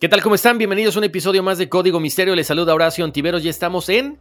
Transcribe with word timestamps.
¿Qué 0.00 0.08
tal? 0.08 0.22
¿Cómo 0.22 0.34
están? 0.34 0.56
Bienvenidos 0.56 0.96
a 0.96 1.00
un 1.00 1.04
episodio 1.04 1.42
más 1.42 1.58
de 1.58 1.68
Código 1.68 2.00
Misterio. 2.00 2.34
Les 2.34 2.46
saluda 2.46 2.74
Horacio 2.74 3.04
Antiveros 3.04 3.44
y 3.44 3.50
estamos 3.50 3.90
en 3.90 4.18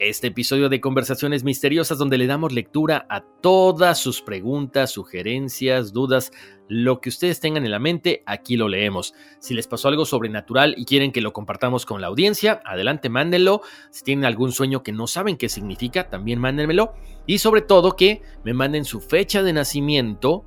este 0.00 0.26
episodio 0.26 0.68
de 0.68 0.80
Conversaciones 0.80 1.44
Misteriosas 1.44 1.98
donde 1.98 2.18
le 2.18 2.26
damos 2.26 2.52
lectura 2.52 3.06
a 3.08 3.20
todas 3.20 4.00
sus 4.00 4.22
preguntas, 4.22 4.90
sugerencias, 4.90 5.92
dudas, 5.92 6.32
lo 6.66 7.00
que 7.00 7.10
ustedes 7.10 7.38
tengan 7.38 7.64
en 7.64 7.70
la 7.70 7.78
mente, 7.78 8.24
aquí 8.26 8.56
lo 8.56 8.66
leemos. 8.66 9.14
Si 9.38 9.54
les 9.54 9.68
pasó 9.68 9.86
algo 9.86 10.04
sobrenatural 10.04 10.74
y 10.76 10.84
quieren 10.84 11.12
que 11.12 11.20
lo 11.20 11.32
compartamos 11.32 11.86
con 11.86 12.00
la 12.00 12.08
audiencia, 12.08 12.60
adelante, 12.64 13.08
mándenlo. 13.08 13.62
Si 13.92 14.02
tienen 14.02 14.24
algún 14.24 14.50
sueño 14.50 14.82
que 14.82 14.90
no 14.90 15.06
saben 15.06 15.36
qué 15.36 15.48
significa, 15.48 16.10
también 16.10 16.40
mándenmelo. 16.40 16.94
Y 17.28 17.38
sobre 17.38 17.60
todo 17.60 17.94
que 17.94 18.22
me 18.42 18.52
manden 18.52 18.84
su 18.84 19.00
fecha 19.00 19.44
de 19.44 19.52
nacimiento 19.52 20.44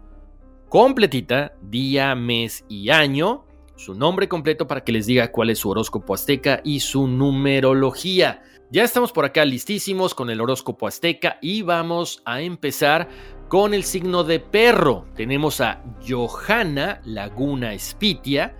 completita, 0.67 1.54
día, 1.61 2.16
mes 2.16 2.66
y 2.67 2.89
año 2.89 3.45
su 3.84 3.94
nombre 3.94 4.30
completo 4.30 4.66
para 4.66 4.81
que 4.81 4.94
les 4.94 5.08
diga 5.08 5.30
cuál 5.31 5.50
es 5.50 5.59
su 5.59 5.70
horóscopo 5.70 6.14
azteca 6.14 6.62
y 6.64 6.80
su 6.80 7.06
numerología. 7.06 8.42
Ya 8.72 8.84
estamos 8.84 9.12
por 9.12 9.26
acá 9.26 9.44
listísimos 9.44 10.16
con 10.16 10.30
el 10.30 10.39
horóscopo 10.39 10.88
azteca 10.88 11.38
y 11.42 11.64
vamos 11.64 12.22
a 12.23 12.39
empezar 12.39 13.09
con 13.50 13.73
el 13.73 13.84
signo 13.84 14.23
de 14.23 14.39
perro. 14.39 15.06
Tenemos 15.16 15.59
a 15.59 15.84
Johanna 16.08 17.02
Laguna 17.04 17.73
Espitia 17.73 18.56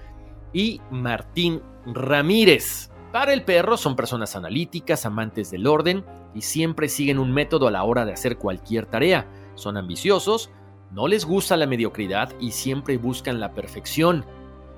y 0.52 0.82
Martín 0.92 1.62
Ramírez. 1.86 2.92
Para 3.14 3.32
el 3.32 3.44
perro 3.44 3.78
son 3.78 3.96
personas 3.96 4.36
analíticas, 4.36 5.06
amantes 5.06 5.52
del 5.52 5.68
orden 5.68 6.04
y 6.36 6.42
siempre 6.42 6.90
siguen 6.90 7.18
un 7.18 7.32
método 7.32 7.70
a 7.70 7.72
la 7.72 7.86
hora 7.86 8.04
de 8.04 8.12
hacer 8.12 8.38
cualquier 8.38 8.88
tarea. 8.88 9.26
Son 9.56 9.78
ambiciosos, 9.78 10.50
no 10.92 11.08
les 11.08 11.24
gusta 11.24 11.56
la 11.56 11.66
mediocridad 11.66 12.34
y 12.42 12.52
siempre 12.52 12.98
buscan 12.98 13.40
la 13.40 13.54
perfección. 13.54 14.26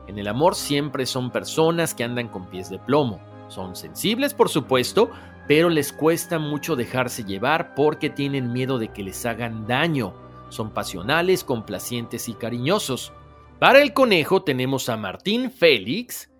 En 0.07 0.19
el 0.19 0.27
amor 0.27 0.55
siempre 0.55 1.05
son 1.05 1.31
personas 1.31 1.93
que 1.93 2.03
andan 2.03 2.27
con 2.27 2.45
pies 2.47 2.69
de 2.69 2.79
plomo. 2.79 3.19
Son 3.47 3.75
sensibles, 3.75 4.33
por 4.33 4.49
supuesto, 4.49 5.09
pero 5.47 5.69
les 5.69 5.93
cuesta 5.93 6.39
mucho 6.39 6.75
dejarse 6.75 7.23
llevar 7.23 7.75
porque 7.75 8.09
tienen 8.09 8.51
miedo 8.51 8.79
de 8.79 8.89
que 8.89 9.03
les 9.03 9.25
hagan 9.25 9.67
daño. 9.67 10.13
Son 10.49 10.71
pasionales, 10.71 11.43
complacientes 11.43 12.29
y 12.29 12.33
cariñosos. 12.33 13.13
Para 13.59 13.81
el 13.81 13.93
conejo 13.93 14.43
tenemos 14.43 14.89
a 14.89 14.97
Martín 14.97 15.51
Félix 15.51 16.31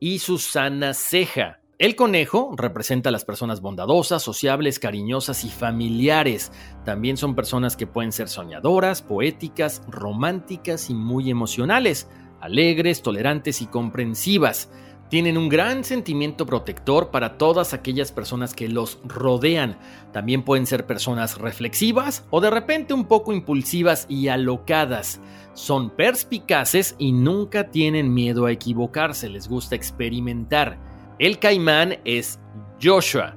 y 0.00 0.18
Susana 0.18 0.94
Ceja. 0.94 1.60
El 1.78 1.96
conejo 1.96 2.54
representa 2.56 3.08
a 3.08 3.12
las 3.12 3.24
personas 3.24 3.60
bondadosas, 3.60 4.22
sociables, 4.22 4.78
cariñosas 4.78 5.44
y 5.44 5.50
familiares. 5.50 6.52
También 6.84 7.16
son 7.16 7.34
personas 7.34 7.76
que 7.76 7.86
pueden 7.86 8.12
ser 8.12 8.28
soñadoras, 8.28 9.02
poéticas, 9.02 9.82
románticas 9.88 10.88
y 10.88 10.94
muy 10.94 11.30
emocionales 11.30 12.08
alegres, 12.44 13.02
tolerantes 13.02 13.62
y 13.62 13.66
comprensivas. 13.66 14.70
Tienen 15.08 15.38
un 15.38 15.48
gran 15.48 15.84
sentimiento 15.84 16.44
protector 16.44 17.10
para 17.10 17.38
todas 17.38 17.72
aquellas 17.72 18.12
personas 18.12 18.54
que 18.54 18.68
los 18.68 18.98
rodean. 19.04 19.78
También 20.12 20.42
pueden 20.42 20.66
ser 20.66 20.86
personas 20.86 21.38
reflexivas 21.38 22.26
o 22.30 22.40
de 22.40 22.50
repente 22.50 22.92
un 22.92 23.06
poco 23.06 23.32
impulsivas 23.32 24.06
y 24.08 24.28
alocadas. 24.28 25.20
Son 25.54 25.88
perspicaces 25.88 26.96
y 26.98 27.12
nunca 27.12 27.70
tienen 27.70 28.12
miedo 28.12 28.46
a 28.46 28.52
equivocarse, 28.52 29.28
les 29.28 29.48
gusta 29.48 29.74
experimentar. 29.74 30.78
El 31.18 31.38
caimán 31.38 31.98
es 32.04 32.40
Joshua, 32.82 33.36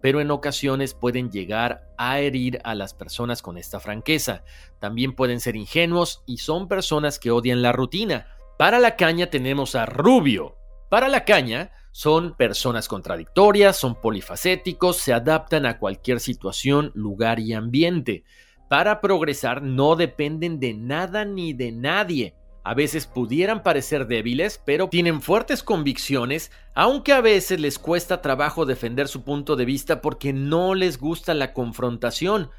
pero 0.00 0.20
en 0.20 0.30
ocasiones 0.30 0.94
pueden 0.94 1.30
llegar 1.30 1.88
a 1.98 2.20
herir 2.20 2.60
a 2.64 2.74
las 2.74 2.94
personas 2.94 3.42
con 3.42 3.58
esta 3.58 3.80
franqueza. 3.80 4.44
También 4.78 5.14
pueden 5.14 5.40
ser 5.40 5.56
ingenuos 5.56 6.22
y 6.26 6.38
son 6.38 6.68
personas 6.68 7.18
que 7.18 7.30
odian 7.30 7.62
la 7.62 7.72
rutina. 7.72 8.26
Para 8.58 8.78
la 8.78 8.96
caña 8.96 9.30
tenemos 9.30 9.74
a 9.74 9.86
Rubio. 9.86 10.56
Para 10.88 11.08
la 11.08 11.24
caña 11.24 11.72
son 11.92 12.36
personas 12.36 12.88
contradictorias, 12.88 13.76
son 13.76 14.00
polifacéticos, 14.00 14.98
se 14.98 15.12
adaptan 15.12 15.66
a 15.66 15.78
cualquier 15.78 16.20
situación, 16.20 16.92
lugar 16.94 17.40
y 17.40 17.52
ambiente. 17.52 18.24
Para 18.68 19.00
progresar 19.00 19.62
no 19.62 19.96
dependen 19.96 20.60
de 20.60 20.74
nada 20.74 21.24
ni 21.24 21.52
de 21.52 21.72
nadie. 21.72 22.37
A 22.68 22.74
veces 22.74 23.06
pudieran 23.06 23.62
parecer 23.62 24.06
débiles, 24.06 24.60
pero 24.62 24.90
tienen 24.90 25.22
fuertes 25.22 25.62
convicciones, 25.62 26.52
aunque 26.74 27.14
a 27.14 27.22
veces 27.22 27.60
les 27.60 27.78
cuesta 27.78 28.20
trabajo 28.20 28.66
defender 28.66 29.08
su 29.08 29.24
punto 29.24 29.56
de 29.56 29.64
vista 29.64 30.02
porque 30.02 30.34
no 30.34 30.74
les 30.74 30.98
gusta 30.98 31.32
la 31.32 31.54
confrontación. 31.54 32.50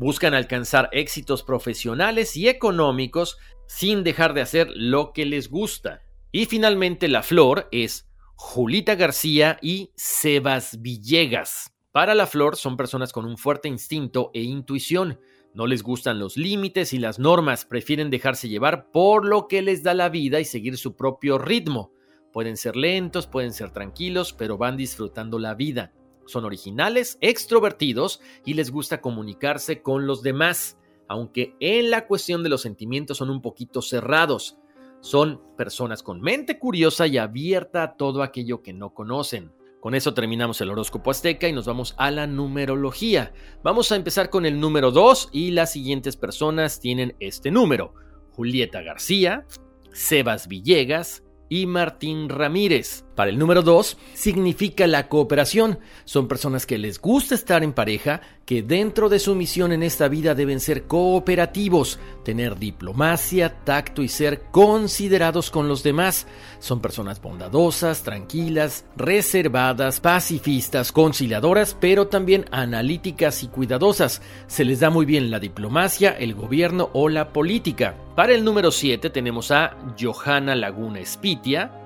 Buscan 0.00 0.34
alcanzar 0.34 0.88
éxitos 0.90 1.44
profesionales 1.44 2.36
y 2.36 2.48
económicos 2.48 3.38
sin 3.68 4.02
dejar 4.02 4.34
de 4.34 4.40
hacer 4.40 4.66
lo 4.74 5.12
que 5.12 5.26
les 5.26 5.48
gusta. 5.48 6.02
Y 6.32 6.46
finalmente 6.46 7.06
la 7.06 7.22
flor 7.22 7.68
es 7.70 8.10
Julita 8.34 8.96
García 8.96 9.58
y 9.62 9.92
Sebas 9.94 10.82
Villegas. 10.82 11.72
Para 11.92 12.16
la 12.16 12.26
flor 12.26 12.56
son 12.56 12.76
personas 12.76 13.12
con 13.12 13.26
un 13.26 13.38
fuerte 13.38 13.68
instinto 13.68 14.32
e 14.34 14.40
intuición. 14.40 15.20
No 15.54 15.66
les 15.66 15.82
gustan 15.82 16.18
los 16.18 16.38
límites 16.38 16.94
y 16.94 16.98
las 16.98 17.18
normas, 17.18 17.66
prefieren 17.66 18.08
dejarse 18.08 18.48
llevar 18.48 18.90
por 18.90 19.26
lo 19.26 19.48
que 19.48 19.60
les 19.60 19.82
da 19.82 19.92
la 19.92 20.08
vida 20.08 20.40
y 20.40 20.46
seguir 20.46 20.78
su 20.78 20.96
propio 20.96 21.36
ritmo. 21.36 21.92
Pueden 22.32 22.56
ser 22.56 22.74
lentos, 22.74 23.26
pueden 23.26 23.52
ser 23.52 23.70
tranquilos, 23.70 24.32
pero 24.32 24.56
van 24.56 24.78
disfrutando 24.78 25.38
la 25.38 25.54
vida. 25.54 25.92
Son 26.24 26.46
originales, 26.46 27.18
extrovertidos 27.20 28.22
y 28.46 28.54
les 28.54 28.70
gusta 28.70 29.02
comunicarse 29.02 29.82
con 29.82 30.06
los 30.06 30.22
demás, 30.22 30.78
aunque 31.08 31.54
en 31.60 31.90
la 31.90 32.06
cuestión 32.06 32.42
de 32.42 32.48
los 32.48 32.62
sentimientos 32.62 33.18
son 33.18 33.28
un 33.28 33.42
poquito 33.42 33.82
cerrados. 33.82 34.56
Son 35.00 35.42
personas 35.58 36.02
con 36.02 36.22
mente 36.22 36.58
curiosa 36.58 37.06
y 37.06 37.18
abierta 37.18 37.82
a 37.82 37.96
todo 37.96 38.22
aquello 38.22 38.62
que 38.62 38.72
no 38.72 38.94
conocen. 38.94 39.52
Con 39.82 39.96
eso 39.96 40.14
terminamos 40.14 40.60
el 40.60 40.70
horóscopo 40.70 41.10
azteca 41.10 41.48
y 41.48 41.52
nos 41.52 41.66
vamos 41.66 41.96
a 41.98 42.12
la 42.12 42.28
numerología. 42.28 43.32
Vamos 43.64 43.90
a 43.90 43.96
empezar 43.96 44.30
con 44.30 44.46
el 44.46 44.60
número 44.60 44.92
2 44.92 45.30
y 45.32 45.50
las 45.50 45.72
siguientes 45.72 46.14
personas 46.14 46.78
tienen 46.78 47.16
este 47.18 47.50
número. 47.50 47.92
Julieta 48.30 48.80
García, 48.82 49.44
Sebas 49.90 50.46
Villegas 50.46 51.24
y 51.48 51.66
Martín 51.66 52.28
Ramírez. 52.28 53.06
Para 53.14 53.30
el 53.30 53.38
número 53.38 53.62
2, 53.62 53.98
significa 54.14 54.86
la 54.86 55.08
cooperación. 55.08 55.78
Son 56.04 56.28
personas 56.28 56.64
que 56.64 56.78
les 56.78 56.98
gusta 56.98 57.34
estar 57.34 57.62
en 57.62 57.74
pareja, 57.74 58.22
que 58.46 58.62
dentro 58.62 59.08
de 59.08 59.18
su 59.18 59.34
misión 59.34 59.72
en 59.72 59.82
esta 59.82 60.08
vida 60.08 60.34
deben 60.34 60.60
ser 60.60 60.84
cooperativos, 60.84 61.98
tener 62.24 62.58
diplomacia, 62.58 63.64
tacto 63.64 64.02
y 64.02 64.08
ser 64.08 64.44
considerados 64.50 65.50
con 65.50 65.68
los 65.68 65.82
demás. 65.82 66.26
Son 66.58 66.80
personas 66.80 67.20
bondadosas, 67.20 68.02
tranquilas, 68.02 68.86
reservadas, 68.96 70.00
pacifistas, 70.00 70.90
conciliadoras, 70.90 71.76
pero 71.78 72.08
también 72.08 72.46
analíticas 72.50 73.42
y 73.42 73.48
cuidadosas. 73.48 74.22
Se 74.46 74.64
les 74.64 74.80
da 74.80 74.88
muy 74.88 75.04
bien 75.04 75.30
la 75.30 75.38
diplomacia, 75.38 76.10
el 76.10 76.34
gobierno 76.34 76.88
o 76.94 77.10
la 77.10 77.32
política. 77.32 77.94
Para 78.16 78.32
el 78.32 78.42
número 78.42 78.70
7 78.70 79.10
tenemos 79.10 79.50
a 79.50 79.76
Johanna 80.00 80.54
Laguna 80.54 81.04
Spitia, 81.04 81.81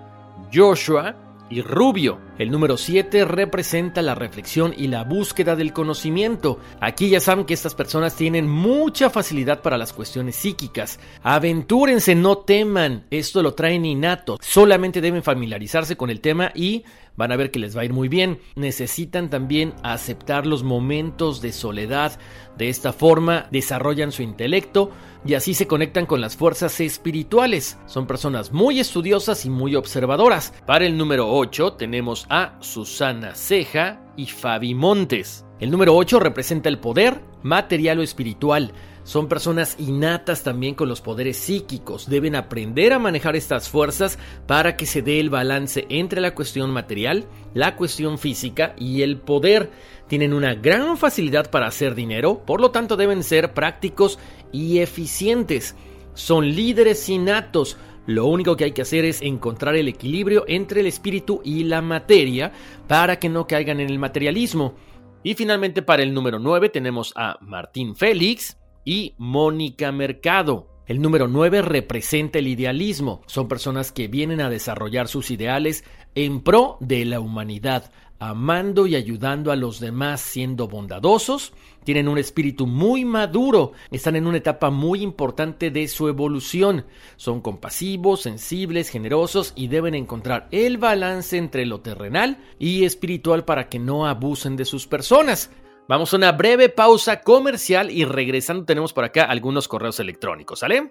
Joshua 0.53 1.15
y 1.51 1.63
Rubio. 1.63 2.19
El 2.39 2.51
número 2.51 2.77
7 2.77 3.25
representa 3.25 4.03
la 4.03 4.15
reflexión 4.15 4.75
y 4.77 4.89
la 4.89 5.05
búsqueda 5.05 5.57
del 5.57 5.73
conocimiento. 5.73 6.59
Aquí 6.83 7.09
ya 7.09 7.19
saben 7.19 7.47
que 7.47 7.55
estas 7.55 7.75
personas 7.75 8.15
tienen 8.15 8.47
mucha 8.47 9.09
facilidad 9.09 9.63
para 9.63 9.79
las 9.79 9.95
cuestiones 9.95 10.37
psíquicas. 10.37 11.01
Aventúrense, 11.23 12.15
no 12.15 12.37
teman, 12.39 13.07
esto 13.11 13.43
lo 13.43 13.55
traen 13.55 13.87
innato. 13.87 14.37
Solamente 14.43 15.01
deben 15.01 15.23
familiarizarse 15.23 15.97
con 15.97 16.11
el 16.11 16.21
tema 16.21 16.53
y 16.55 16.85
van 17.17 17.33
a 17.33 17.37
ver 17.37 17.51
que 17.51 17.59
les 17.59 17.75
va 17.75 17.81
a 17.81 17.85
ir 17.87 17.95
muy 17.95 18.09
bien. 18.09 18.39
Necesitan 18.55 19.31
también 19.31 19.73
aceptar 19.83 20.47
los 20.47 20.63
momentos 20.63 21.41
de 21.41 21.53
soledad. 21.53 22.19
De 22.59 22.69
esta 22.69 22.93
forma 22.93 23.47
desarrollan 23.51 24.13
su 24.13 24.23
intelecto 24.23 24.91
y 25.27 25.35
así 25.35 25.55
se 25.55 25.67
conectan 25.67 26.07
con 26.07 26.21
las 26.21 26.37
fuerzas 26.37 26.81
espirituales. 26.81 27.79
Son 27.87 28.07
personas 28.07 28.53
muy 28.53 28.79
estudiosas 28.79 29.45
y 29.45 29.51
muy 29.51 29.75
observadoras. 29.75 30.53
Para 30.67 30.87
el 30.87 30.97
número 30.97 31.33
8 31.33 31.73
tenemos 31.75 32.26
a 32.29 32.57
Susana 32.61 33.35
Ceja 33.35 34.01
y 34.17 34.27
Fabi 34.27 34.75
Montes. 34.75 35.45
El 35.59 35.71
número 35.71 35.97
8 35.97 36.21
representa 36.21 36.69
el 36.69 36.79
poder 36.79 37.21
material 37.43 38.01
o 38.01 38.03
espiritual. 38.03 38.73
Son 39.05 39.29
personas 39.29 39.77
innatas 39.79 40.43
también 40.43 40.75
con 40.75 40.89
los 40.89 41.01
poderes 41.01 41.37
psíquicos. 41.37 42.11
Deben 42.11 42.35
aprender 42.35 42.93
a 42.93 42.99
manejar 42.99 43.37
estas 43.37 43.69
fuerzas 43.69 44.19
para 44.47 44.77
que 44.77 44.85
se 44.85 45.01
dé 45.01 45.21
el 45.21 45.31
balance 45.31 45.87
entre 45.89 46.21
la 46.21 46.35
cuestión 46.35 46.71
material, 46.71 47.25
la 47.55 47.77
cuestión 47.77 48.19
física 48.19 48.75
y 48.77 49.03
el 49.03 49.19
poder. 49.19 49.71
Tienen 50.09 50.33
una 50.35 50.55
gran 50.55 50.99
facilidad 50.99 51.51
para 51.51 51.69
hacer 51.69 51.95
dinero, 51.95 52.43
por 52.45 52.61
lo 52.61 52.73
tanto 52.73 52.97
deben 52.97 53.23
ser 53.23 53.55
prácticos 53.55 54.19
y 54.53 54.81
eficientes. 54.81 55.77
Son 56.15 56.49
líderes 56.55 57.09
innatos. 57.09 57.77
Lo 58.07 58.27
único 58.27 58.57
que 58.57 58.65
hay 58.65 58.73
que 58.73 58.83
hacer 58.83 59.05
es 59.05 59.21
encontrar 59.23 59.77
el 59.77 59.89
equilibrio 59.89 60.45
entre 60.49 60.81
el 60.81 60.87
espíritu 60.87 61.41
y 61.45 61.65
la 61.65 61.83
materia 61.83 62.53
para 62.87 63.19
que 63.19 63.29
no 63.29 63.47
caigan 63.47 63.81
en 63.81 63.91
el 63.91 63.99
materialismo. 63.99 64.75
Y 65.23 65.35
finalmente 65.35 65.83
para 65.83 66.03
el 66.03 66.15
número 66.15 66.39
9 66.39 66.69
tenemos 66.69 67.13
a 67.17 67.37
Martín 67.41 67.97
Félix, 67.97 68.57
y 68.87 69.15
Mónica 69.19 69.93
Mercado. 69.93 70.69
El 70.87 71.03
número 71.03 71.27
9 71.27 71.61
representa 71.61 72.39
el 72.39 72.47
idealismo. 72.47 73.21
Son 73.27 73.49
personas 73.49 73.91
que 73.91 74.07
vienen 74.07 74.41
a 74.41 74.49
desarrollar 74.49 75.09
sus 75.09 75.33
ideales 75.33 75.85
en 76.15 76.41
pro 76.41 76.79
de 76.81 77.05
la 77.05 77.19
humanidad, 77.19 77.91
amando 78.19 78.87
y 78.87 78.97
ayudando 78.97 79.53
a 79.53 79.57
los 79.57 79.81
demás, 79.81 80.21
siendo 80.21 80.69
bondadosos, 80.69 81.53
tienen 81.85 82.09
un 82.09 82.19
espíritu 82.19 82.67
muy 82.67 83.05
maduro, 83.05 83.73
están 83.91 84.17
en 84.17 84.27
una 84.27 84.39
etapa 84.39 84.71
muy 84.71 85.03
importante 85.03 85.71
de 85.71 85.87
su 85.87 86.09
evolución, 86.09 86.85
son 87.17 87.41
compasivos, 87.41 88.23
sensibles, 88.23 88.89
generosos 88.89 89.53
y 89.55 89.69
deben 89.69 89.95
encontrar 89.95 90.49
el 90.51 90.79
balance 90.79 91.37
entre 91.37 91.65
lo 91.65 91.81
terrenal 91.81 92.39
y 92.59 92.85
espiritual 92.85 93.45
para 93.45 93.69
que 93.69 93.79
no 93.79 94.07
abusen 94.07 94.57
de 94.57 94.65
sus 94.65 94.87
personas. 94.87 95.51
Vamos 95.89 96.13
a 96.13 96.17
una 96.17 96.33
breve 96.33 96.69
pausa 96.69 97.21
comercial 97.21 97.93
y 97.93 98.05
regresando 98.05 98.65
tenemos 98.65 98.93
por 98.93 99.05
acá 99.05 99.25
algunos 99.25 99.69
correos 99.69 100.01
electrónicos, 100.01 100.59
¿sale? 100.59 100.91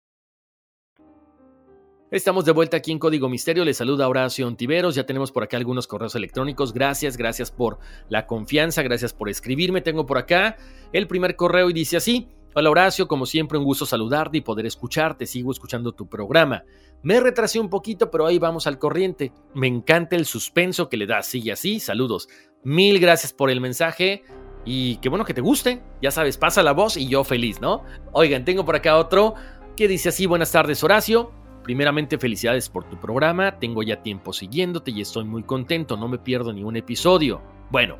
Estamos 2.11 2.43
de 2.43 2.51
vuelta 2.51 2.75
aquí 2.75 2.91
en 2.91 2.99
Código 2.99 3.29
Misterio. 3.29 3.63
Les 3.63 3.77
saluda 3.77 4.09
Horacio 4.09 4.45
Ontiveros. 4.45 4.95
Ya 4.95 5.05
tenemos 5.05 5.31
por 5.31 5.43
acá 5.43 5.55
algunos 5.55 5.87
correos 5.87 6.13
electrónicos. 6.13 6.73
Gracias, 6.73 7.15
gracias 7.15 7.51
por 7.51 7.79
la 8.09 8.27
confianza, 8.27 8.81
gracias 8.81 9.13
por 9.13 9.29
escribirme. 9.29 9.79
Tengo 9.79 10.05
por 10.05 10.17
acá 10.17 10.57
el 10.91 11.07
primer 11.07 11.37
correo 11.37 11.69
y 11.69 11.73
dice 11.73 11.95
así. 11.95 12.27
Hola 12.53 12.69
Horacio, 12.69 13.07
como 13.07 13.25
siempre 13.25 13.57
un 13.57 13.63
gusto 13.63 13.85
saludarte 13.85 14.39
y 14.39 14.41
poder 14.41 14.65
escucharte. 14.65 15.25
Sigo 15.25 15.53
escuchando 15.53 15.93
tu 15.93 16.09
programa. 16.09 16.65
Me 17.01 17.21
retrasé 17.21 17.61
un 17.61 17.69
poquito, 17.69 18.11
pero 18.11 18.27
ahí 18.27 18.39
vamos 18.39 18.67
al 18.67 18.77
corriente. 18.77 19.31
Me 19.53 19.67
encanta 19.67 20.17
el 20.17 20.25
suspenso 20.25 20.89
que 20.89 20.97
le 20.97 21.05
das. 21.05 21.27
Sigue 21.27 21.53
así. 21.53 21.79
Saludos. 21.79 22.27
Mil 22.61 22.99
gracias 22.99 23.31
por 23.31 23.49
el 23.49 23.61
mensaje. 23.61 24.25
Y 24.65 24.97
qué 24.97 25.07
bueno 25.07 25.23
que 25.23 25.33
te 25.33 25.39
guste. 25.39 25.81
Ya 26.01 26.11
sabes, 26.11 26.37
pasa 26.37 26.61
la 26.61 26.73
voz 26.73 26.97
y 26.97 27.07
yo 27.07 27.23
feliz, 27.23 27.61
¿no? 27.61 27.85
Oigan, 28.11 28.43
tengo 28.43 28.65
por 28.65 28.75
acá 28.75 28.97
otro 28.97 29.35
que 29.77 29.87
dice 29.87 30.09
así. 30.09 30.25
Buenas 30.25 30.51
tardes, 30.51 30.83
Horacio. 30.83 31.40
Primeramente, 31.63 32.17
felicidades 32.17 32.69
por 32.69 32.85
tu 32.85 32.97
programa, 32.97 33.59
tengo 33.59 33.83
ya 33.83 34.01
tiempo 34.01 34.33
siguiéndote 34.33 34.91
y 34.91 35.01
estoy 35.01 35.25
muy 35.25 35.43
contento, 35.43 35.95
no 35.95 36.07
me 36.07 36.17
pierdo 36.17 36.51
ni 36.53 36.63
un 36.63 36.75
episodio. 36.75 37.41
Bueno, 37.69 37.97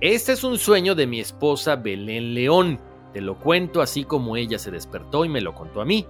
este 0.00 0.32
es 0.32 0.44
un 0.44 0.58
sueño 0.58 0.94
de 0.94 1.06
mi 1.06 1.20
esposa 1.20 1.76
Belén 1.76 2.34
León, 2.34 2.80
te 3.12 3.20
lo 3.20 3.38
cuento 3.38 3.82
así 3.82 4.04
como 4.04 4.36
ella 4.36 4.58
se 4.58 4.70
despertó 4.70 5.24
y 5.24 5.28
me 5.28 5.40
lo 5.40 5.54
contó 5.54 5.80
a 5.80 5.84
mí. 5.84 6.06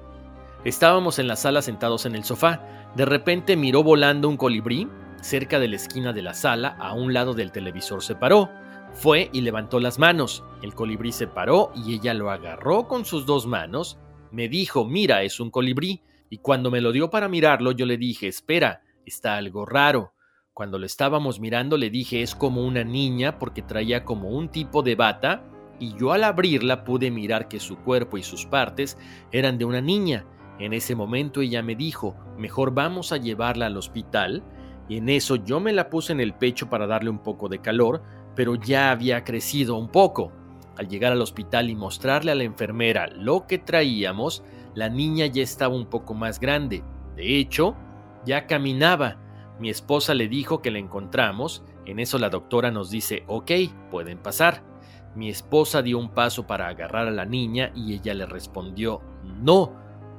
Estábamos 0.65 1.19
en 1.19 1.27
la 1.27 1.37
sala 1.37 1.63
sentados 1.63 2.05
en 2.05 2.15
el 2.15 2.25
sofá, 2.25 2.91
de 2.95 3.07
repente 3.07 3.57
miró 3.57 3.83
volando 3.83 4.29
un 4.29 4.37
colibrí, 4.37 4.87
cerca 5.23 5.59
de 5.59 5.69
la 5.69 5.77
esquina 5.77 6.13
de 6.13 6.23
la 6.23 6.35
sala, 6.35 6.77
a 6.79 6.93
un 6.93 7.15
lado 7.15 7.33
del 7.33 7.51
televisor 7.51 8.03
se 8.03 8.15
paró, 8.15 8.51
fue 8.93 9.31
y 9.33 9.41
levantó 9.41 9.81
las 9.81 9.99
manos, 9.99 10.45
el 10.63 10.75
colibrí 10.75 11.13
se 11.13 11.27
paró 11.27 11.73
y 11.75 11.95
ella 11.95 12.13
lo 12.13 12.31
agarró 12.31 12.89
con 12.89 13.07
sus 13.07 13.25
dos 13.25 13.47
manos, 13.47 13.99
me 14.31 14.49
dijo, 14.49 14.85
mira, 14.85 15.23
es 15.23 15.41
un 15.41 15.51
colibrí, 15.51 16.03
y 16.31 16.39
cuando 16.39 16.71
me 16.71 16.81
lo 16.81 16.93
dio 16.93 17.11
para 17.11 17.29
mirarlo, 17.29 17.73
yo 17.73 17.85
le 17.85 17.99
dije, 17.99 18.29
espera, 18.29 18.83
está 19.05 19.37
algo 19.37 19.67
raro. 19.67 20.15
Cuando 20.55 20.79
lo 20.79 20.87
estábamos 20.87 21.41
mirando, 21.41 21.77
le 21.77 21.91
dije, 21.91 22.23
es 22.23 22.37
como 22.37 22.65
una 22.65 22.85
niña 22.85 23.39
porque 23.39 23.63
traía 23.63 24.05
como 24.05 24.31
un 24.31 24.49
tipo 24.49 24.83
de 24.83 24.95
bata, 24.95 25.43
y 25.81 25.97
yo 25.97 26.13
al 26.13 26.23
abrirla 26.23 26.85
pude 26.85 27.11
mirar 27.11 27.49
que 27.49 27.59
su 27.59 27.79
cuerpo 27.79 28.17
y 28.17 28.23
sus 28.23 28.47
partes 28.47 28.97
eran 29.33 29.59
de 29.59 29.65
una 29.65 29.81
niña. 29.81 30.25
En 30.61 30.73
ese 30.73 30.95
momento 30.95 31.41
ella 31.41 31.63
me 31.63 31.75
dijo, 31.75 32.15
mejor 32.39 32.75
vamos 32.75 33.11
a 33.11 33.17
llevarla 33.17 33.67
al 33.67 33.77
hospital, 33.77 34.45
y 34.89 34.99
en 34.99 35.09
eso 35.09 35.37
yo 35.37 35.59
me 35.59 35.73
la 35.73 35.91
puse 35.91 36.13
en 36.13 36.21
el 36.21 36.35
pecho 36.35 36.71
para 36.71 36.87
darle 36.87 37.11
un 37.11 37.23
poco 37.23 37.49
de 37.49 37.61
calor, 37.61 38.03
pero 38.37 38.55
ya 38.55 38.93
había 38.93 39.25
crecido 39.25 39.77
un 39.77 39.89
poco. 39.89 40.33
Al 40.77 40.89
llegar 40.89 41.13
al 41.13 41.23
hospital 41.23 41.71
y 41.71 41.75
mostrarle 41.75 42.31
a 42.31 42.37
la 42.37 42.45
enfermera 42.45 43.09
lo 43.09 43.47
que 43.47 43.59
traíamos, 43.59 44.45
la 44.75 44.89
niña 44.89 45.27
ya 45.27 45.43
estaba 45.43 45.75
un 45.75 45.87
poco 45.87 46.15
más 46.15 46.39
grande. 46.41 46.83
De 47.17 47.39
hecho, 47.39 47.77
ya 48.25 48.47
caminaba. 48.47 49.17
Mi 49.59 49.69
esposa 49.69 50.15
le 50.15 50.29
dijo 50.29 50.63
que 50.63 50.71
la 50.71 50.79
encontramos. 50.79 51.65
En 51.87 51.99
eso 51.99 52.19
la 52.19 52.31
doctora 52.31 52.71
nos 52.71 52.91
dice, 52.91 53.25
ok, 53.27 53.51
pueden 53.91 54.19
pasar. 54.19 54.63
Mi 55.15 55.29
esposa 55.29 55.83
dio 55.83 55.99
un 55.99 56.11
paso 56.11 56.47
para 56.47 56.69
agarrar 56.69 57.09
a 57.09 57.13
la 57.13 57.25
niña 57.25 57.73
y 57.75 57.95
ella 57.95 58.15
le 58.15 58.27
respondió, 58.27 59.03
no, 59.25 59.73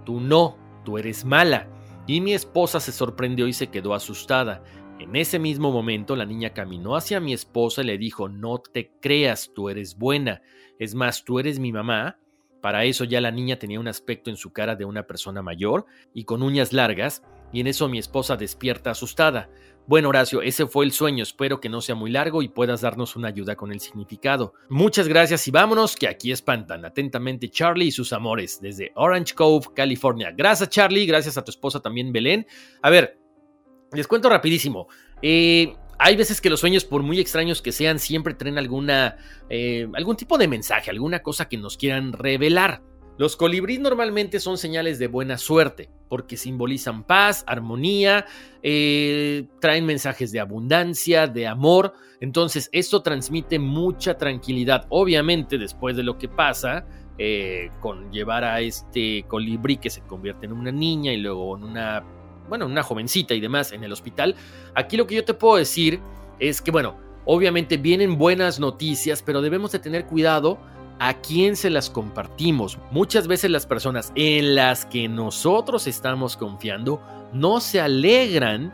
tú 0.06 0.20
no, 0.20 0.58
tú 0.84 0.98
eres 0.98 1.24
mala. 1.24 1.68
Y 2.08 2.20
mi 2.20 2.34
esposa 2.34 2.80
se 2.80 2.92
sorprendió 2.92 3.48
y 3.48 3.54
se 3.54 3.68
quedó 3.68 3.94
asustada. 3.94 4.64
En 5.00 5.16
ese 5.16 5.40
mismo 5.40 5.72
momento 5.72 6.16
la 6.16 6.26
niña 6.26 6.52
caminó 6.52 6.96
hacia 6.96 7.20
mi 7.20 7.34
esposa 7.34 7.82
y 7.82 7.86
le 7.86 7.98
dijo, 7.98 8.28
no 8.28 8.60
te 8.60 8.92
creas, 9.02 9.52
tú 9.56 9.70
eres 9.70 9.98
buena. 9.98 10.42
Es 10.78 10.94
más, 10.94 11.24
tú 11.24 11.40
eres 11.40 11.58
mi 11.58 11.72
mamá 11.72 12.18
para 12.62 12.86
eso 12.86 13.04
ya 13.04 13.20
la 13.22 13.32
niña 13.32 13.58
tenía 13.58 13.80
un 13.80 13.88
aspecto 13.88 14.30
en 14.30 14.38
su 14.38 14.54
cara 14.54 14.76
de 14.76 14.86
una 14.86 15.08
persona 15.08 15.42
mayor 15.42 15.86
y 16.14 16.24
con 16.24 16.44
uñas 16.44 16.74
largas, 16.74 17.24
y 17.52 17.60
en 17.60 17.68
eso 17.68 17.90
mi 17.90 17.98
esposa 17.98 18.38
despierta 18.38 18.92
asustada. 18.92 19.50
Bueno, 19.88 20.10
Horacio, 20.10 20.42
ese 20.42 20.68
fue 20.68 20.86
el 20.86 20.92
sueño, 20.92 21.24
espero 21.24 21.60
que 21.60 21.68
no 21.68 21.82
sea 21.82 21.96
muy 21.96 22.12
largo 22.12 22.44
y 22.44 22.48
puedas 22.48 22.82
darnos 22.82 23.16
una 23.16 23.28
ayuda 23.28 23.56
con 23.56 23.72
el 23.72 23.80
significado. 23.80 24.54
Muchas 24.70 25.08
gracias 25.08 25.48
y 25.48 25.52
vámonos, 25.52 25.96
que 25.96 26.08
aquí 26.08 26.32
espantan 26.32 26.86
atentamente 26.86 27.50
Charlie 27.50 27.88
y 27.88 27.92
sus 27.92 28.14
amores 28.14 28.62
desde 28.62 28.92
Orange 28.96 29.34
Cove, 29.34 29.68
California. 29.76 30.32
Gracias 30.32 30.70
Charlie, 30.70 31.08
gracias 31.08 31.38
a 31.38 31.44
tu 31.44 31.52
esposa 31.52 31.82
también 31.82 32.14
Belén. 32.14 32.46
A 32.82 32.90
ver, 32.90 33.18
Les 33.94 34.08
cuento 34.08 34.30
rapidísimo. 34.30 34.88
Eh, 35.22 35.76
hay 36.04 36.16
veces 36.16 36.42
que 36.42 36.50
los 36.50 36.60
sueños, 36.60 36.84
por 36.84 37.04
muy 37.04 37.20
extraños 37.20 37.62
que 37.62 37.72
sean, 37.72 38.00
siempre 38.00 38.34
traen 38.34 38.58
alguna, 38.58 39.18
eh, 39.52 39.88
algún 39.94 40.16
tipo 40.16 40.40
de 40.40 40.48
mensaje, 40.48 40.90
alguna 40.90 41.22
cosa 41.22 41.48
que 41.48 41.58
nos 41.58 41.78
quieran 41.78 42.14
revelar. 42.14 42.82
Los 43.20 43.36
colibríes 43.36 43.82
normalmente 43.82 44.40
son 44.40 44.58
señales 44.58 44.98
de 44.98 45.06
buena 45.06 45.38
suerte, 45.38 45.92
porque 46.10 46.38
simbolizan 46.38 47.04
paz, 47.04 47.44
armonía, 47.46 48.26
eh, 48.64 49.46
traen 49.60 49.86
mensajes 49.86 50.32
de 50.32 50.40
abundancia, 50.40 51.28
de 51.28 51.46
amor. 51.46 51.94
Entonces, 52.20 52.68
esto 52.72 53.04
transmite 53.04 53.60
mucha 53.60 54.18
tranquilidad. 54.18 54.88
Obviamente, 54.90 55.60
después 55.60 55.96
de 55.96 56.02
lo 56.02 56.18
que 56.18 56.28
pasa, 56.28 56.84
eh, 57.20 57.70
con 57.80 58.12
llevar 58.12 58.44
a 58.44 58.60
este 58.60 59.24
colibrí 59.28 59.78
que 59.78 59.92
se 59.92 60.02
convierte 60.02 60.48
en 60.48 60.54
una 60.54 60.72
niña 60.72 61.14
y 61.14 61.18
luego 61.18 61.56
en 61.56 61.64
una 61.64 62.04
bueno, 62.52 62.66
una 62.66 62.84
jovencita 62.84 63.34
y 63.34 63.40
demás 63.40 63.72
en 63.72 63.86
el 63.86 63.94
hospital. 63.94 64.36
Aquí 64.76 64.98
lo 64.98 65.08
que 65.08 65.16
yo 65.16 65.24
te 65.24 65.34
puedo 65.34 65.56
decir 65.56 66.02
es 66.38 66.62
que, 66.62 66.70
bueno, 66.70 66.98
obviamente 67.24 67.78
vienen 67.78 68.18
buenas 68.18 68.60
noticias, 68.60 69.24
pero 69.24 69.42
debemos 69.42 69.72
de 69.72 69.80
tener 69.80 70.06
cuidado 70.06 70.60
a 71.00 71.14
quién 71.22 71.56
se 71.56 71.70
las 71.70 71.90
compartimos. 71.90 72.78
Muchas 72.92 73.28
veces 73.28 73.52
las 73.52 73.66
personas 73.66 74.12
en 74.16 74.56
las 74.56 74.86
que 74.86 75.08
nosotros 75.08 75.88
estamos 75.88 76.36
confiando 76.36 77.02
no 77.32 77.62
se 77.62 77.80
alegran 77.80 78.74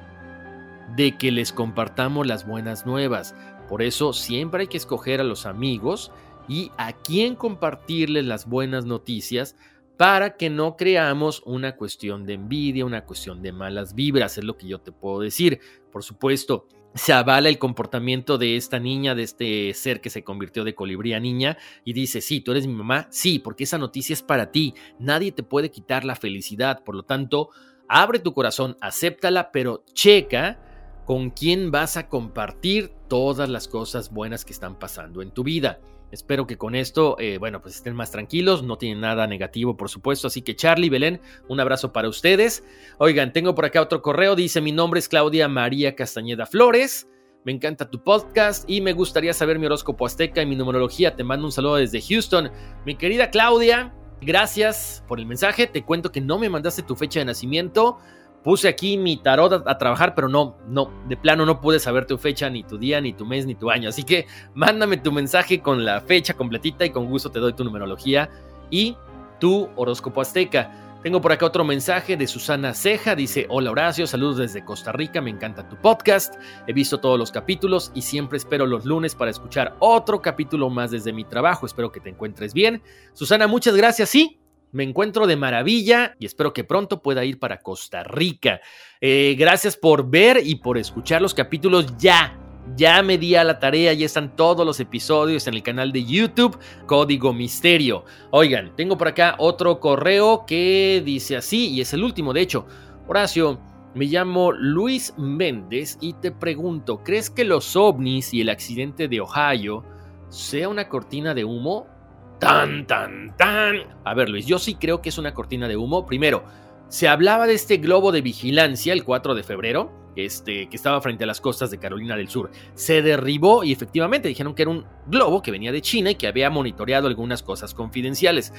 de 0.96 1.16
que 1.16 1.32
les 1.32 1.54
compartamos 1.54 2.26
las 2.26 2.48
buenas 2.48 2.88
nuevas. 2.88 3.36
Por 3.70 3.84
eso 3.84 4.12
siempre 4.12 4.62
hay 4.62 4.68
que 4.68 4.78
escoger 4.78 5.22
a 5.22 5.24
los 5.24 5.46
amigos 5.46 6.12
y 6.48 6.72
a 6.78 6.94
quién 6.94 7.36
compartirles 7.36 8.26
las 8.26 8.48
buenas 8.48 8.86
noticias 8.86 9.56
para 9.98 10.38
que 10.38 10.50
no 10.50 10.78
creamos 10.78 11.42
una 11.46 11.76
cuestión 11.76 12.26
de 12.26 12.34
envidia, 12.34 12.86
una 12.86 13.06
cuestión 13.06 13.42
de 13.42 13.52
malas 13.52 13.96
vibras, 13.96 14.38
es 14.38 14.44
lo 14.44 14.58
que 14.58 14.68
yo 14.68 14.80
te 14.80 14.92
puedo 14.92 15.22
decir. 15.22 15.60
Por 15.92 16.04
supuesto, 16.04 16.68
se 16.94 17.14
avala 17.14 17.50
el 17.50 17.58
comportamiento 17.58 18.38
de 18.38 18.56
esta 18.56 18.80
niña, 18.80 19.16
de 19.16 19.24
este 19.24 19.74
ser 19.74 20.00
que 20.00 20.10
se 20.10 20.24
convirtió 20.24 20.64
de 20.64 20.76
colibrí 20.76 21.14
a 21.14 21.20
niña, 21.20 21.58
y 21.84 21.94
dice, 21.94 22.22
sí, 22.22 22.42
tú 22.42 22.52
eres 22.52 22.68
mi 22.68 22.74
mamá, 22.74 23.08
sí, 23.10 23.40
porque 23.40 23.64
esa 23.64 23.78
noticia 23.78 24.14
es 24.14 24.22
para 24.22 24.52
ti, 24.52 24.74
nadie 25.00 25.32
te 25.32 25.44
puede 25.44 25.72
quitar 25.72 26.06
la 26.06 26.16
felicidad, 26.16 26.84
por 26.84 26.96
lo 26.96 27.04
tanto, 27.04 27.50
abre 27.88 28.20
tu 28.20 28.34
corazón, 28.34 28.78
acéptala, 28.82 29.52
pero 29.52 29.84
checa 29.94 30.60
con 31.06 31.30
quién 31.30 31.72
vas 31.72 31.98
a 31.98 32.10
compartir 32.10 32.92
todas 33.08 33.50
las 33.50 33.68
cosas 33.68 34.12
buenas 34.12 34.44
que 34.44 34.54
están 34.54 34.78
pasando 34.78 35.22
en 35.22 35.32
tu 35.32 35.44
vida. 35.44 35.80
Espero 36.12 36.48
que 36.48 36.58
con 36.58 36.74
esto, 36.74 37.18
eh, 37.20 37.38
bueno, 37.38 37.62
pues 37.62 37.76
estén 37.76 37.96
más 37.96 38.12
tranquilos, 38.12 38.64
no 38.64 38.78
tienen 38.78 39.02
nada 39.02 39.28
negativo, 39.28 39.76
por 39.76 39.90
supuesto. 39.90 40.28
Así 40.28 40.42
que 40.42 40.56
Charlie, 40.56 40.90
Belén, 40.90 41.20
un 41.50 41.60
abrazo 41.60 41.92
para 41.92 42.08
ustedes. 42.08 42.64
Oigan, 42.98 43.34
tengo 43.34 43.56
por 43.56 43.66
acá 43.66 43.82
otro 43.82 44.02
correo, 44.02 44.36
dice 44.36 44.62
mi 44.62 44.72
nombre 44.72 45.00
es 45.00 45.10
Claudia 45.10 45.48
María 45.48 45.96
Castañeda 45.96 46.46
Flores. 46.46 47.08
Me 47.44 47.52
encanta 47.52 47.90
tu 47.90 48.04
podcast 48.04 48.70
y 48.70 48.82
me 48.82 48.94
gustaría 48.94 49.34
saber 49.34 49.60
mi 49.60 49.66
horóscopo 49.66 50.06
azteca 50.06 50.42
y 50.42 50.46
mi 50.46 50.56
numerología. 50.56 51.16
Te 51.16 51.24
mando 51.24 51.46
un 51.46 51.52
saludo 51.52 51.76
desde 51.76 52.02
Houston. 52.02 52.52
Mi 52.86 52.96
querida 52.96 53.30
Claudia, 53.30 53.94
gracias 54.22 55.04
por 55.08 55.20
el 55.20 55.26
mensaje. 55.26 55.68
Te 55.68 55.84
cuento 55.84 56.12
que 56.12 56.22
no 56.22 56.40
me 56.40 56.50
mandaste 56.50 56.84
tu 56.84 56.96
fecha 56.96 57.20
de 57.20 57.26
nacimiento 57.26 58.00
puse 58.44 58.68
aquí 58.68 58.98
mi 58.98 59.18
tarot 59.18 59.68
a, 59.68 59.78
trabajar, 59.78 60.16
pero 60.16 60.30
no, 60.30 60.58
no, 60.68 60.92
de 61.08 61.18
plano 61.18 61.46
no 61.46 61.60
pude 61.62 61.80
saber 61.80 62.06
tu 62.06 62.18
fecha, 62.18 62.50
ni 62.50 62.64
tu 62.64 62.78
día, 62.78 63.02
ni 63.02 63.14
tu 63.14 63.26
mes, 63.26 63.46
ni 63.46 63.56
tu 63.56 63.70
año. 63.70 63.90
Así 63.90 64.04
que 64.04 64.28
mándame 64.54 64.98
tu 64.98 65.12
mensaje 65.12 65.62
con 65.62 65.84
la 65.84 66.02
fecha 66.02 66.34
completita 66.34 66.86
y 66.86 66.92
con 66.92 67.06
gusto 67.08 67.30
te 67.30 67.40
doy 67.40 67.54
tu 67.54 67.64
numerología 67.64 68.30
y 68.70 68.96
tu 69.40 69.70
horóscopo 69.76 70.22
azteca. 70.22 70.72
Tengo 71.04 71.22
por 71.22 71.32
acá 71.32 71.46
otro 71.46 71.64
mensaje 71.64 72.18
de 72.18 72.28
Susana 72.28 72.74
Ceja. 72.74 73.16
Dice: 73.16 73.46
Hola 73.50 73.72
Horacio, 73.72 74.08
saludos 74.08 74.38
desde 74.38 74.66
Costa 74.66 74.92
Rica. 74.92 75.22
Me 75.22 75.30
encanta 75.30 75.70
tu 75.70 75.76
podcast. 75.78 76.36
He 76.66 76.74
visto 76.74 77.00
todos 77.00 77.20
los 77.20 77.32
capítulos 77.32 77.92
y 77.94 78.02
siempre 78.02 78.38
espero 78.38 78.66
los 78.66 78.84
lunes 78.84 79.14
para 79.14 79.32
escuchar 79.32 79.76
otro 79.80 80.22
capítulo 80.22 80.70
más 80.70 80.92
desde 80.92 81.14
mi 81.14 81.24
trabajo. 81.24 81.66
Espero 81.66 81.92
que 81.92 82.00
te 82.00 82.10
encuentres 82.10 82.54
bien. 82.54 82.82
Susana, 83.14 83.48
muchas 83.48 83.76
gracias. 83.76 84.10
Sí, 84.10 84.40
me 84.78 84.84
encuentro 84.84 85.26
de 85.26 85.36
maravilla 85.36 86.16
y 86.20 86.28
espero 86.28 86.54
que 86.54 86.64
pronto 86.64 87.02
pueda 87.02 87.26
ir 87.26 87.40
para 87.40 87.62
Costa 87.62 88.04
Rica. 88.04 88.62
Eh, 89.02 89.36
gracias 89.36 89.76
por 89.76 90.08
ver 90.08 90.40
y 90.46 90.54
por 90.54 90.78
escuchar 90.78 91.20
los 91.20 91.34
capítulos 91.34 91.98
ya. 91.98 92.38
Ya 92.76 93.02
me 93.02 93.18
di 93.18 93.34
a 93.34 93.44
la 93.44 93.58
tarea, 93.58 93.92
ya 93.94 94.06
están 94.06 94.36
todos 94.36 94.64
los 94.68 94.80
episodios 94.80 95.48
en 95.48 95.56
el 95.56 95.64
canal 95.64 95.92
de 95.92 96.04
YouTube 96.04 96.60
Código 96.86 97.34
Misterio. 97.34 98.06
Oigan, 98.30 98.76
tengo 98.76 99.00
por 99.00 99.08
acá 99.08 99.34
otro 99.40 99.80
correo 99.80 100.46
que 100.46 101.02
dice 101.04 101.38
así 101.38 101.70
y 101.70 101.82
es 101.82 101.94
el 101.94 102.04
último, 102.04 102.32
de 102.32 102.42
hecho. 102.42 102.68
Horacio, 103.08 103.60
me 103.96 104.06
llamo 104.06 104.52
Luis 104.52 105.12
Méndez 105.18 105.98
y 106.02 106.14
te 106.14 106.32
pregunto, 106.32 107.02
¿crees 107.04 107.32
que 107.32 107.46
los 107.46 107.76
ovnis 107.76 108.32
y 108.32 108.42
el 108.42 108.50
accidente 108.50 109.08
de 109.08 109.22
Ohio 109.22 109.84
sea 110.30 110.70
una 110.70 110.88
cortina 110.88 111.34
de 111.34 111.46
humo? 111.46 111.97
Tan, 112.40 112.86
tan, 112.86 113.36
tan. 113.36 113.78
A 114.04 114.14
ver, 114.14 114.30
Luis, 114.30 114.46
yo 114.46 114.60
sí 114.60 114.76
creo 114.76 115.02
que 115.02 115.10
es 115.10 115.18
una 115.18 115.34
cortina 115.34 115.68
de 115.68 115.76
humo. 115.76 116.06
Primero, 116.06 116.44
se 116.88 117.08
hablaba 117.08 117.48
de 117.48 117.54
este 117.54 117.78
globo 117.78 118.12
de 118.12 118.22
vigilancia 118.22 118.94
el 118.94 119.04
4 119.04 119.34
de 119.34 119.44
febrero, 119.44 119.92
este, 120.16 120.70
que 120.70 120.76
estaba 120.76 121.02
frente 121.02 121.24
a 121.24 121.28
las 121.28 121.42
costas 121.42 121.72
de 121.72 121.80
Carolina 121.80 122.16
del 122.16 122.30
Sur. 122.30 122.52
Se 122.76 123.02
derribó 123.02 123.64
y 123.64 123.72
efectivamente 123.72 124.28
dijeron 124.28 124.54
que 124.54 124.62
era 124.62 124.72
un 124.72 124.86
globo 125.08 125.42
que 125.42 125.52
venía 125.52 125.72
de 125.72 125.82
China 125.82 126.12
y 126.12 126.16
que 126.16 126.28
había 126.28 126.50
monitoreado 126.52 127.08
algunas 127.08 127.42
cosas 127.42 127.74
confidenciales. 127.74 128.54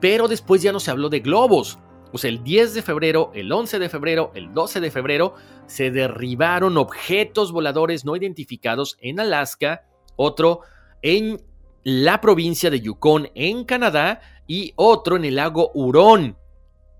Pero 0.00 0.26
después 0.26 0.62
ya 0.62 0.72
no 0.72 0.80
se 0.80 0.90
habló 0.90 1.08
de 1.08 1.20
globos. 1.20 1.78
O 2.12 2.18
sea, 2.18 2.30
el 2.30 2.42
10 2.42 2.74
de 2.74 2.82
febrero, 2.82 3.30
el 3.34 3.52
11 3.52 3.78
de 3.78 3.88
febrero, 3.88 4.32
el 4.34 4.52
12 4.52 4.80
de 4.80 4.90
febrero, 4.90 5.34
se 5.66 5.92
derribaron 5.92 6.76
objetos 6.76 7.52
voladores 7.52 8.04
no 8.04 8.16
identificados 8.16 8.96
en 9.00 9.20
Alaska, 9.20 9.82
otro 10.16 10.62
en 11.02 11.40
la 11.82 12.20
provincia 12.20 12.70
de 12.70 12.80
Yukon 12.80 13.30
en 13.34 13.64
Canadá 13.64 14.20
y 14.46 14.72
otro 14.76 15.16
en 15.16 15.24
el 15.24 15.36
lago 15.36 15.70
Hurón. 15.74 16.36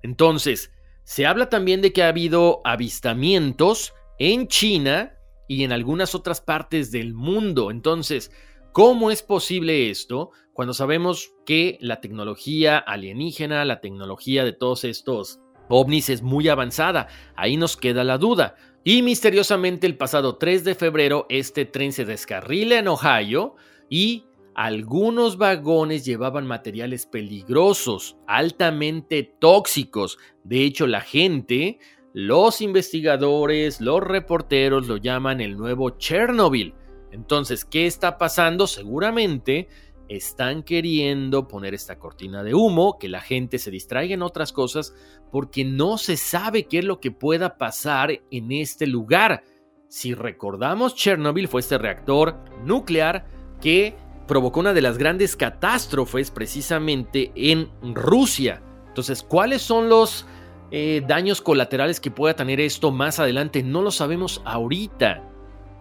Entonces, 0.03 0.71
se 1.05 1.27
habla 1.27 1.49
también 1.49 1.83
de 1.83 1.93
que 1.93 2.03
ha 2.03 2.09
habido 2.09 2.61
avistamientos 2.65 3.93
en 4.19 4.47
China 4.49 5.15
y 5.49 5.65
en 5.65 5.73
algunas 5.73 6.15
otras 6.15 6.41
partes 6.41 6.93
del 6.93 7.15
mundo. 7.15 7.71
Entonces, 7.71 8.31
¿cómo 8.73 9.11
es 9.11 9.23
posible 9.23 9.91
esto 9.91 10.31
cuando 10.53 10.75
sabemos 10.75 11.33
que 11.45 11.77
la 11.81 12.01
tecnología 12.01 12.79
alienígena, 12.79 13.65
la 13.65 13.81
tecnología 13.81 14.45
de 14.45 14.53
todos 14.53 14.85
estos 14.85 15.41
ovnis 15.69 16.09
es 16.09 16.23
muy 16.23 16.49
avanzada? 16.49 17.09
Ahí 17.35 17.57
nos 17.57 17.77
queda 17.77 18.05
la 18.05 18.17
duda. 18.17 18.55
Y 18.85 19.03
misteriosamente 19.03 19.87
el 19.87 19.97
pasado 19.97 20.37
3 20.37 20.65
de 20.65 20.75
febrero 20.75 21.27
este 21.29 21.65
tren 21.65 21.93
se 21.93 22.05
descarrila 22.05 22.79
en 22.79 22.89
Ohio 22.89 23.57
y 23.91 24.27
algunos 24.55 25.39
vagones 25.39 26.05
llevaban 26.05 26.47
materiales 26.47 27.07
peligrosos, 27.07 28.17
altamente 28.27 29.23
tóxicos. 29.39 30.19
De 30.45 30.65
hecho, 30.65 30.87
la 30.87 31.01
gente, 31.01 31.79
los 32.13 32.61
investigadores, 32.61 33.81
los 33.81 34.01
reporteros 34.03 34.89
lo 34.89 34.97
llaman 34.97 35.41
el 35.41 35.57
nuevo 35.57 35.91
Chernobyl. 35.91 36.75
Entonces, 37.13 37.65
¿qué 37.65 37.87
está 37.87 38.19
pasando? 38.19 38.67
Seguramente 38.67 39.69
están 40.09 40.65
queriendo 40.65 41.47
poner 41.47 41.73
esta 41.73 41.99
cortina 41.99 42.43
de 42.43 42.53
humo, 42.53 42.99
que 42.99 43.09
la 43.09 43.21
gente 43.21 43.59
se 43.59 43.71
distraiga 43.71 44.15
en 44.15 44.23
otras 44.23 44.53
cosas, 44.53 44.93
porque 45.31 45.65
no 45.65 45.99
se 45.99 46.17
sabe 46.17 46.65
qué 46.65 46.81
es 46.81 46.85
lo 46.85 46.99
que 46.99 47.13
pueda 47.13 47.57
pasar 47.57 48.21
en 48.31 48.51
este 48.51 48.89
lugar. 48.89 49.45
Si 49.89 50.15
recordamos, 50.15 50.97
Chernobyl 50.97 51.47
fue 51.47 51.61
este 51.61 51.79
reactor 51.79 52.37
nuclear 52.65 53.27
que 53.61 53.95
provocó 54.31 54.61
una 54.61 54.73
de 54.73 54.81
las 54.81 54.97
grandes 54.97 55.35
catástrofes 55.35 56.31
precisamente 56.31 57.33
en 57.35 57.69
Rusia. 57.83 58.63
Entonces, 58.87 59.25
¿cuáles 59.25 59.61
son 59.61 59.89
los 59.89 60.25
eh, 60.71 61.03
daños 61.05 61.41
colaterales 61.41 61.99
que 61.99 62.13
pueda 62.13 62.35
tener 62.35 62.61
esto 62.61 62.93
más 62.93 63.19
adelante? 63.19 63.65
No 63.65 63.83
lo 63.83 63.91
sabemos 63.91 64.41
ahorita. 64.45 65.25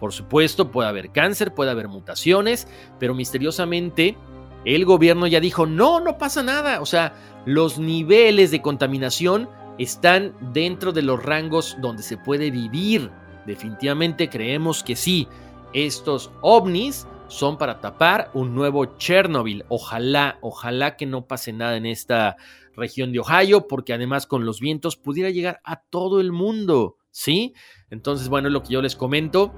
Por 0.00 0.12
supuesto, 0.12 0.72
puede 0.72 0.88
haber 0.88 1.12
cáncer, 1.12 1.54
puede 1.54 1.70
haber 1.70 1.86
mutaciones, 1.86 2.66
pero 2.98 3.14
misteriosamente 3.14 4.16
el 4.64 4.84
gobierno 4.84 5.28
ya 5.28 5.38
dijo, 5.38 5.64
no, 5.64 6.00
no 6.00 6.18
pasa 6.18 6.42
nada. 6.42 6.80
O 6.80 6.86
sea, 6.86 7.14
los 7.46 7.78
niveles 7.78 8.50
de 8.50 8.60
contaminación 8.60 9.48
están 9.78 10.34
dentro 10.52 10.90
de 10.90 11.02
los 11.02 11.22
rangos 11.22 11.76
donde 11.80 12.02
se 12.02 12.16
puede 12.16 12.50
vivir. 12.50 13.12
Definitivamente 13.46 14.28
creemos 14.28 14.82
que 14.82 14.96
sí. 14.96 15.28
Estos 15.72 16.32
ovnis 16.40 17.06
son 17.30 17.58
para 17.58 17.80
tapar 17.80 18.30
un 18.34 18.54
nuevo 18.54 18.96
Chernobyl. 18.98 19.64
Ojalá, 19.68 20.38
ojalá 20.42 20.96
que 20.96 21.06
no 21.06 21.26
pase 21.26 21.52
nada 21.52 21.76
en 21.76 21.86
esta 21.86 22.36
región 22.74 23.12
de 23.12 23.20
Ohio, 23.20 23.68
porque 23.68 23.92
además 23.92 24.26
con 24.26 24.44
los 24.44 24.60
vientos 24.60 24.96
pudiera 24.96 25.30
llegar 25.30 25.60
a 25.64 25.80
todo 25.82 26.20
el 26.20 26.32
mundo, 26.32 26.96
¿sí? 27.10 27.54
Entonces, 27.88 28.28
bueno, 28.28 28.48
es 28.48 28.52
lo 28.52 28.62
que 28.62 28.72
yo 28.72 28.82
les 28.82 28.96
comento. 28.96 29.54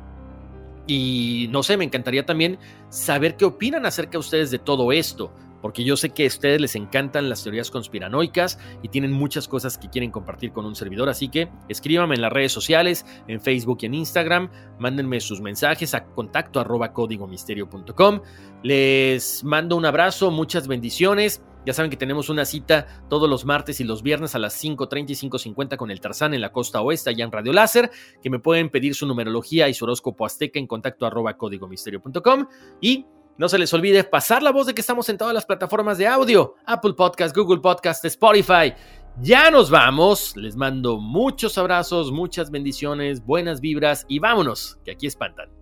Y 0.86 1.48
no 1.50 1.62
sé, 1.62 1.76
me 1.76 1.84
encantaría 1.84 2.26
también 2.26 2.58
saber 2.90 3.36
qué 3.36 3.46
opinan 3.46 3.86
acerca 3.86 4.12
de 4.12 4.18
ustedes 4.18 4.50
de 4.50 4.58
todo 4.58 4.92
esto. 4.92 5.32
Porque 5.62 5.84
yo 5.84 5.96
sé 5.96 6.10
que 6.10 6.24
a 6.24 6.26
ustedes 6.26 6.60
les 6.60 6.76
encantan 6.76 7.30
las 7.30 7.42
teorías 7.42 7.70
conspiranoicas 7.70 8.58
y 8.82 8.88
tienen 8.88 9.12
muchas 9.12 9.48
cosas 9.48 9.78
que 9.78 9.88
quieren 9.88 10.10
compartir 10.10 10.52
con 10.52 10.66
un 10.66 10.74
servidor, 10.74 11.08
así 11.08 11.28
que 11.28 11.48
escríbanme 11.68 12.16
en 12.16 12.20
las 12.20 12.32
redes 12.32 12.52
sociales, 12.52 13.06
en 13.28 13.40
Facebook 13.40 13.78
y 13.80 13.86
en 13.86 13.94
Instagram, 13.94 14.50
mándenme 14.78 15.20
sus 15.20 15.40
mensajes 15.40 15.94
a 15.94 16.04
contacto 16.04 16.60
arroba 16.60 16.92
códigomisterio.com. 16.92 18.20
Les 18.62 19.42
mando 19.44 19.76
un 19.76 19.86
abrazo, 19.86 20.30
muchas 20.30 20.68
bendiciones. 20.68 21.42
Ya 21.64 21.72
saben 21.72 21.90
que 21.90 21.96
tenemos 21.96 22.28
una 22.28 22.44
cita 22.44 23.04
todos 23.08 23.30
los 23.30 23.44
martes 23.44 23.80
y 23.80 23.84
los 23.84 24.02
viernes 24.02 24.34
a 24.34 24.40
las 24.40 24.62
5.30 24.62 25.10
y 25.10 25.28
5.50 25.28 25.76
con 25.76 25.92
el 25.92 26.00
Tarzán 26.00 26.34
en 26.34 26.40
la 26.40 26.50
costa 26.50 26.80
oeste, 26.80 27.10
allá 27.10 27.24
en 27.24 27.30
Radio 27.30 27.52
Láser, 27.52 27.90
que 28.20 28.30
me 28.30 28.40
pueden 28.40 28.68
pedir 28.68 28.96
su 28.96 29.06
numerología 29.06 29.68
y 29.68 29.74
su 29.74 29.84
horóscopo 29.84 30.26
azteca 30.26 30.58
en 30.58 30.66
contacto 30.66 31.06
arroba 31.06 31.36
códigomisterio.com. 31.36 32.46
Y 32.80 33.06
no 33.38 33.48
se 33.48 33.58
les 33.58 33.72
olvide 33.72 34.04
pasar 34.04 34.42
la 34.42 34.52
voz 34.52 34.66
de 34.66 34.74
que 34.74 34.80
estamos 34.80 35.08
en 35.08 35.18
todas 35.18 35.34
las 35.34 35.46
plataformas 35.46 35.98
de 35.98 36.06
audio, 36.06 36.54
Apple 36.66 36.94
Podcast, 36.94 37.36
Google 37.36 37.60
Podcast, 37.60 38.04
Spotify. 38.04 38.74
Ya 39.20 39.50
nos 39.50 39.70
vamos, 39.70 40.36
les 40.36 40.56
mando 40.56 40.98
muchos 40.98 41.58
abrazos, 41.58 42.10
muchas 42.12 42.50
bendiciones, 42.50 43.24
buenas 43.24 43.60
vibras 43.60 44.06
y 44.08 44.18
vámonos, 44.18 44.78
que 44.84 44.92
aquí 44.92 45.06
espantan. 45.06 45.61